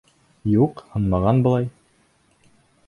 [0.53, 1.71] —Юҡ, һынмаған былай.